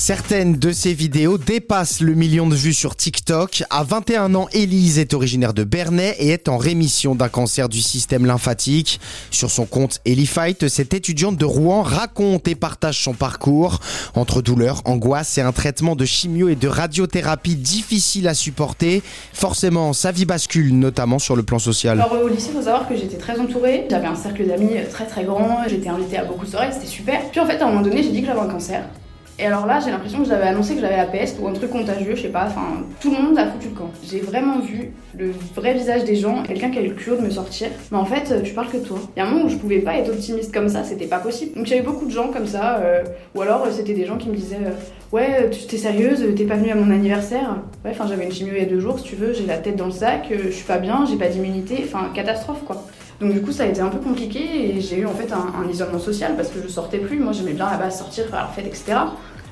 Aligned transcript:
Certaines 0.00 0.54
de 0.54 0.70
ces 0.70 0.94
vidéos 0.94 1.38
dépassent 1.38 2.00
le 2.00 2.14
million 2.14 2.46
de 2.46 2.54
vues 2.54 2.72
sur 2.72 2.94
TikTok. 2.94 3.64
À 3.68 3.82
21 3.82 4.36
ans, 4.36 4.46
Élise 4.52 5.00
est 5.00 5.12
originaire 5.12 5.52
de 5.52 5.64
Bernay 5.64 6.14
et 6.20 6.28
est 6.28 6.48
en 6.48 6.56
rémission 6.56 7.16
d'un 7.16 7.28
cancer 7.28 7.68
du 7.68 7.82
système 7.82 8.24
lymphatique. 8.24 9.00
Sur 9.32 9.50
son 9.50 9.66
compte 9.66 10.00
Elifight, 10.04 10.68
cette 10.68 10.94
étudiante 10.94 11.36
de 11.36 11.44
Rouen 11.44 11.82
raconte 11.82 12.46
et 12.46 12.54
partage 12.54 13.02
son 13.02 13.12
parcours. 13.12 13.80
Entre 14.14 14.40
douleur, 14.40 14.82
angoisse 14.84 15.36
et 15.36 15.42
un 15.42 15.52
traitement 15.52 15.96
de 15.96 16.04
chimio 16.04 16.48
et 16.48 16.54
de 16.54 16.68
radiothérapie 16.68 17.56
difficile 17.56 18.28
à 18.28 18.34
supporter, 18.34 19.02
forcément 19.32 19.92
sa 19.92 20.12
vie 20.12 20.26
bascule, 20.26 20.78
notamment 20.78 21.18
sur 21.18 21.34
le 21.34 21.42
plan 21.42 21.58
social. 21.58 22.00
Alors 22.00 22.22
au 22.22 22.28
lycée, 22.28 22.50
il 22.50 22.56
faut 22.56 22.62
savoir 22.62 22.88
que 22.88 22.96
j'étais 22.96 23.18
très 23.18 23.38
entourée. 23.40 23.88
J'avais 23.90 24.06
un 24.06 24.14
cercle 24.14 24.46
d'amis 24.46 24.76
très 24.90 25.06
très 25.06 25.24
grand. 25.24 25.64
J'étais 25.68 25.88
invitée 25.88 26.18
à 26.18 26.24
beaucoup 26.24 26.46
de 26.46 26.50
soirées, 26.50 26.70
c'était 26.72 26.86
super. 26.86 27.28
Puis 27.32 27.40
en 27.40 27.46
fait, 27.46 27.60
à 27.60 27.66
un 27.66 27.70
moment 27.70 27.82
donné, 27.82 28.04
j'ai 28.04 28.10
dit 28.10 28.20
que 28.20 28.28
j'avais 28.28 28.40
un 28.40 28.48
cancer. 28.48 28.84
Et 29.40 29.46
alors 29.46 29.66
là, 29.66 29.78
j'ai 29.78 29.92
l'impression 29.92 30.18
que 30.18 30.28
j'avais 30.28 30.48
annoncé 30.48 30.74
que 30.74 30.80
j'avais 30.80 30.96
la 30.96 31.06
peste 31.06 31.38
ou 31.40 31.46
un 31.46 31.52
truc 31.52 31.70
contagieux, 31.70 32.16
je 32.16 32.22
sais 32.22 32.28
pas, 32.28 32.46
enfin, 32.46 32.84
tout 33.00 33.12
le 33.12 33.22
monde 33.22 33.38
a 33.38 33.46
foutu 33.46 33.68
le 33.68 33.74
camp. 33.74 33.90
J'ai 34.02 34.18
vraiment 34.18 34.58
vu 34.58 34.90
le 35.16 35.30
vrai 35.54 35.74
visage 35.74 36.02
des 36.04 36.16
gens, 36.16 36.42
quelqu'un 36.42 36.70
qui 36.70 36.78
a 36.78 36.82
eu 36.82 36.88
le 36.88 36.94
culot 36.94 37.16
de 37.16 37.22
me 37.22 37.30
sortir. 37.30 37.68
Mais 37.92 37.98
en 37.98 38.04
fait, 38.04 38.44
je 38.44 38.52
parle 38.52 38.68
que 38.68 38.78
de 38.78 38.84
toi. 38.84 38.98
Il 39.16 39.20
y 39.20 39.22
a 39.22 39.26
un 39.28 39.30
moment 39.30 39.44
où 39.44 39.48
je 39.48 39.56
pouvais 39.56 39.78
pas 39.78 39.96
être 39.96 40.08
optimiste 40.08 40.52
comme 40.52 40.68
ça, 40.68 40.82
c'était 40.82 41.06
pas 41.06 41.20
possible. 41.20 41.54
Donc 41.54 41.66
j'avais 41.66 41.82
beaucoup 41.82 42.06
de 42.06 42.10
gens 42.10 42.28
comme 42.32 42.48
ça, 42.48 42.78
euh, 42.78 43.04
ou 43.36 43.42
alors 43.42 43.62
euh, 43.62 43.70
c'était 43.70 43.94
des 43.94 44.06
gens 44.06 44.16
qui 44.16 44.28
me 44.28 44.34
disaient 44.34 44.56
euh, 44.56 44.72
Ouais, 45.12 45.48
tu 45.50 45.66
t'es 45.66 45.78
sérieuse, 45.78 46.22
t'es 46.36 46.44
pas 46.44 46.56
venue 46.56 46.70
à 46.70 46.74
mon 46.74 46.90
anniversaire 46.90 47.62
Ouais, 47.84 47.92
enfin, 47.92 48.06
j'avais 48.08 48.24
une 48.24 48.32
chimio 48.32 48.54
il 48.56 48.62
y 48.62 48.66
a 48.66 48.68
deux 48.68 48.80
jours, 48.80 48.98
si 48.98 49.04
tu 49.04 49.14
veux, 49.14 49.32
j'ai 49.32 49.46
la 49.46 49.56
tête 49.56 49.76
dans 49.76 49.86
le 49.86 49.92
sac, 49.92 50.30
je 50.30 50.50
suis 50.50 50.66
pas 50.66 50.78
bien, 50.78 51.06
j'ai 51.08 51.16
pas 51.16 51.28
d'immunité, 51.28 51.84
enfin, 51.84 52.10
catastrophe 52.12 52.64
quoi. 52.66 52.84
Donc 53.20 53.32
du 53.32 53.42
coup 53.42 53.50
ça 53.50 53.64
a 53.64 53.66
été 53.66 53.80
un 53.80 53.88
peu 53.88 53.98
compliqué 53.98 54.76
et 54.76 54.80
j'ai 54.80 54.98
eu 54.98 55.06
en 55.06 55.12
fait 55.12 55.32
un, 55.32 55.68
isolement 55.68 55.98
social 55.98 56.36
parce 56.36 56.48
que 56.48 56.62
je 56.62 56.68
sortais 56.68 56.98
plus, 56.98 57.18
moi 57.18 57.32
j'aimais 57.32 57.52
bien 57.52 57.66
à 57.66 57.72
la 57.72 57.78
base 57.78 57.98
sortir, 57.98 58.26
faire 58.26 58.42
la 58.42 58.46
fête, 58.46 58.66
etc. 58.66 58.96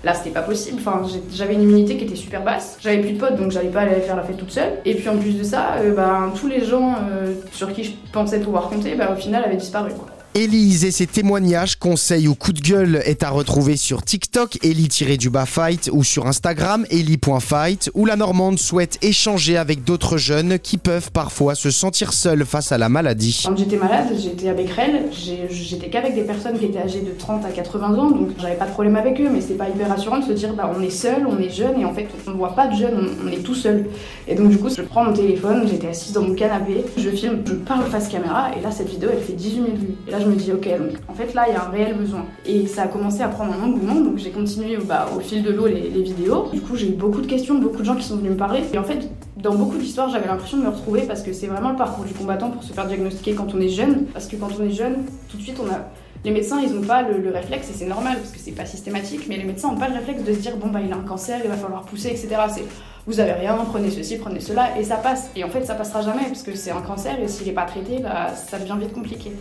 Là, 0.05 0.15
c'était 0.15 0.31
pas 0.31 0.43
possible. 0.43 0.79
Enfin, 0.79 1.03
j'avais 1.33 1.55
une 1.55 1.63
immunité 1.63 1.97
qui 1.97 2.05
était 2.05 2.15
super 2.15 2.45
basse. 2.45 2.77
J'avais 2.81 2.99
plus 2.99 3.13
de 3.13 3.19
potes, 3.19 3.35
donc 3.35 3.51
j'allais 3.51 3.71
pas 3.71 3.81
aller 3.81 4.01
faire 4.03 4.15
la 4.15 4.23
fête 4.23 4.37
toute 4.37 4.53
seule. 4.53 4.75
Et 4.85 4.95
puis 4.95 5.09
en 5.09 5.17
plus 5.17 5.37
de 5.37 5.43
ça, 5.43 5.79
euh, 5.79 5.95
bah, 5.95 6.31
tous 6.39 6.47
les 6.47 6.65
gens 6.65 6.95
euh, 7.11 7.35
sur 7.51 7.73
qui 7.73 7.83
je 7.83 7.93
pensais 8.13 8.39
pouvoir 8.39 8.69
compter, 8.69 8.95
bah, 8.95 9.11
au 9.13 9.17
final, 9.17 9.43
avaient 9.45 9.57
disparu. 9.57 9.91
Quoi. 9.93 10.07
Élise 10.37 10.85
et 10.85 10.91
ses 10.91 11.07
témoignages, 11.07 11.77
conseils 11.77 12.29
ou 12.29 12.35
coups 12.35 12.61
de 12.61 12.69
gueule 12.69 13.01
est 13.07 13.23
à 13.23 13.31
retrouver 13.31 13.79
sur 13.79 14.03
TikTok, 14.03 14.59
Ellie-du-bas 14.63 15.47
fight 15.47 15.89
ou 15.91 16.05
sur 16.05 16.27
Instagram, 16.27 16.85
Ellie.fight, 16.91 17.91
où 17.95 18.05
la 18.05 18.17
Normande 18.17 18.59
souhaite 18.59 18.99
échanger 19.01 19.57
avec 19.57 19.83
d'autres 19.83 20.19
jeunes 20.19 20.59
qui 20.59 20.77
peuvent 20.77 21.11
parfois 21.11 21.55
se 21.55 21.71
sentir 21.71 22.13
seuls 22.13 22.45
face 22.45 22.71
à 22.71 22.77
la 22.77 22.91
maladie. 22.91 23.45
Quand 23.47 23.57
j'étais 23.57 23.79
malade, 23.79 24.09
j'étais 24.15 24.51
à 24.51 24.53
Becquerel, 24.53 25.07
j'étais 25.51 25.89
qu'avec 25.89 26.15
des 26.15 26.25
personnes 26.25 26.59
qui 26.59 26.67
étaient 26.67 26.81
âgées 26.81 27.01
de 27.01 27.19
30 27.19 27.47
à 27.47 27.49
80 27.49 27.95
ans, 27.95 28.11
donc 28.11 28.29
j'avais 28.39 28.57
pas 28.57 28.67
de 28.67 28.73
problème 28.73 28.97
avec 28.97 29.19
eux, 29.19 29.31
mais 29.33 29.41
c'est 29.41 29.55
pas 29.55 29.71
hyper 29.71 29.89
rassurant 29.89 30.19
de 30.19 30.25
se 30.27 30.33
dire 30.33 30.53
bah 30.53 30.71
on 30.77 30.83
est 30.83 30.91
seul, 30.91 31.27
on 31.27 31.39
est 31.39 31.49
jeune, 31.49 31.81
et 31.81 31.87
en 31.87 31.95
fait 31.95 32.09
on 32.27 32.33
voit 32.33 32.55
pas 32.55 32.67
de 32.67 32.77
jeunes, 32.77 33.09
on, 33.25 33.29
est 33.29 33.43
tout 33.43 33.55
seul. 33.55 33.87
Et 34.29 34.35
donc 34.35 34.51
du 34.51 34.59
coup, 34.59 34.69
je 34.69 34.83
prends 34.83 35.05
mon 35.05 35.15
téléphone, 35.15 35.67
j'étais 35.67 35.89
assise 35.89 36.13
dans 36.13 36.21
mon 36.21 36.35
canapé, 36.35 36.85
je 36.99 37.09
filme, 37.09 37.39
je 37.47 37.55
parle 37.55 37.91
face 37.91 38.09
caméra, 38.09 38.51
et 38.55 38.61
là 38.61 38.71
cette 38.71 38.91
vidéo 38.91 39.09
elle 39.11 39.23
fait 39.23 39.33
18 39.33 39.55
000 39.55 39.67
vues. 39.69 40.26
Je 40.27 40.31
me 40.31 40.37
dis, 40.37 40.53
ok, 40.53 40.69
donc 40.79 40.99
en 41.09 41.15
fait 41.15 41.35
là, 41.35 41.47
il 41.49 41.55
y 41.55 41.57
a 41.57 41.65
un 41.65 41.69
réel 41.69 41.97
besoin. 41.97 42.25
Et 42.45 42.67
ça 42.67 42.83
a 42.83 42.89
commencé 42.89 43.23
à 43.23 43.29
prendre 43.29 43.53
un 43.53 43.63
engouement, 43.63 43.95
donc 43.95 44.19
j'ai 44.19 44.31
continué 44.31 44.77
bah, 44.77 45.09
au 45.17 45.21
fil 45.21 45.43
de 45.43 45.51
l'eau 45.51 45.67
les, 45.67 45.89
vidéos. 46.03 46.49
Du 46.53 46.61
coup, 46.61 46.77
j'ai 46.77 46.89
eu 46.89 46.95
beaucoup 46.95 47.21
de 47.21 47.27
questions, 47.27 47.57
beaucoup 47.57 47.79
de 47.79 47.85
gens 47.85 47.97
qui 47.97 48.05
sont 48.05 48.17
venus 48.17 48.33
me 48.33 48.37
parler. 48.37 48.63
Et 48.73 48.79
en 48.79 48.85
fait, 48.85 49.09
dans 49.37 49.55
beaucoup 49.55 49.79
d'histoires, 49.79 50.09
j'avais 50.11 50.27
l'impression 50.27 50.59
de 50.59 50.63
me 50.63 50.69
retrouver 50.69 51.03
parce 51.03 51.23
que 51.23 51.33
c'est 51.33 51.47
vraiment 51.47 51.71
le 51.71 51.77
parcours 51.77 52.05
du 52.05 52.15
combattant 52.15 52.51
pour 52.51 52.63
se 52.63 52.73
faire 52.73 52.87
diagnostiquer 52.87 53.35
quand 53.35 53.55
on 53.55 53.61
est 53.61 53.69
jeune. 53.69 54.07
Parce 54.13 54.27
que 54.27 54.37
quand 54.37 54.51
on 54.59 54.65
est 54.65 54.71
jeune, 54.71 55.05
tout 55.29 55.37
de 55.37 55.43
suite, 55.43 55.59
on 55.63 55.71
a 55.71 55.81
les 56.25 56.33
médecins, 56.33 56.61
ils 56.61 56.73
n'ont 56.73 56.87
pas 56.87 57.03
le, 57.03 57.31
réflexe, 57.31 57.71
et 57.71 57.73
c'est 57.73 57.87
normal 57.87 58.17
parce 58.19 58.33
que 58.33 58.39
c'est 58.41 58.51
pas 58.51 58.67
systématique, 58.67 59.27
mais 59.29 59.37
les 59.37 59.45
médecins 59.45 59.71
n'ont 59.71 59.79
pas 59.79 59.89
le 59.89 59.95
réflexe 59.95 60.25
de 60.25 60.33
se 60.33 60.39
dire 60.39 60.57
bon 60.57 60.69
bah 60.69 60.81
il 60.85 60.93
a 60.93 60.97
un 60.97 61.03
cancer, 61.03 61.39
il 61.45 61.49
va 61.49 61.57
falloir 61.57 61.83
pousser, 61.83 62.09
etc. 62.09 62.29
C'est 62.53 62.65
vous 63.07 63.21
avez 63.21 63.33
rien, 63.33 63.57
prenez 63.69 63.91
ceci, 63.91 64.17
prenez 64.17 64.41
cela, 64.41 64.79
et 64.79 64.85
ça 64.85 64.97
passe. 64.97 65.31
Et 65.37 65.45
en 65.45 65.49
fait, 65.49 65.65
ça 65.65 65.75
passera 65.75 66.03
jamais 66.03 66.25
parce 66.27 66.43
que 66.43 66.55
c'est 66.57 66.73
un 66.73 66.81
cancer 66.81 67.21
et 67.23 67.29
s'il 67.29 67.47
n'est 67.47 67.53
pas 67.53 67.65
traité, 67.65 68.01
bah, 68.03 68.29
ça 68.35 68.59
devient 68.59 68.77
vite 68.81 68.93
compliqué. 68.93 69.33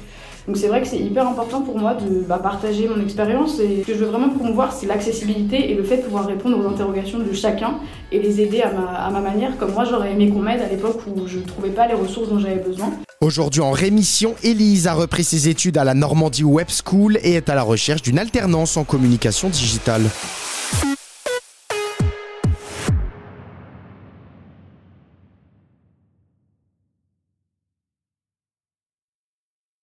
Donc 0.48 0.58
c'est 0.58 0.68
vrai 0.68 0.82
que 0.82 0.88
c'est 0.88 1.00
hyper 1.00 1.28
important 1.28 1.62
pour 1.62 1.76
moi 1.76 1.96
de 1.96 2.22
bah, 2.22 2.38
partager 2.38 2.88
mon 2.88 3.02
expérience 3.02 3.60
et 3.60 3.82
ce 3.82 3.88
que 3.88 3.94
je 3.94 4.04
veux 4.04 4.12
vraiment 4.12 4.30
promouvoir, 4.30 4.72
c'est 4.72 4.86
l'accessibilité 4.86 5.72
et 5.72 5.74
le 5.74 5.84
fait 5.84 5.98
de 5.98 6.04
pouvoir 6.04 6.28
répondre 6.28 6.60
aux 6.60 6.68
interrogations 6.68 7.18
de 7.18 7.34
chacun 7.34 7.80
et 8.12 8.20
les 8.20 8.40
aider 8.42 8.62
à 8.62 8.72
ma, 8.72 8.86
à 8.86 9.10
ma 9.10 9.22
manière, 9.22 9.58
comme 9.58 9.74
moi 9.74 9.86
j'aurais 9.86 10.12
aimé 10.12 10.30
qu'on 10.30 10.42
m'aide 10.42 10.62
à 10.62 10.70
l'époque 10.70 11.02
où 11.08 11.26
je 11.28 11.40
ne 11.40 11.44
trouvais 11.44 11.72
pas 11.72 11.88
les 11.88 11.96
ressources 11.96 12.30
dont 12.30 12.38
j'avais 12.38 12.62
besoin. 12.62 12.92
Aujourd'hui 13.22 13.62
en 13.62 13.72
rémission, 13.72 14.36
Élise 14.44 14.86
a 14.86 14.94
repris 14.94 15.24
ses 15.24 15.50
études 15.50 15.80
à 15.80 15.84
la 15.84 15.96
Normandie 15.96 16.44
Web 16.44 16.68
School 16.70 17.18
et 17.24 17.34
est 17.34 17.50
à 17.50 17.56
la 17.56 17.64
recherche 17.64 18.04
d'une 18.04 18.20
alternance 18.20 18.78
en 18.78 18.84
communication 18.84 19.50
digitale. 19.50 20.04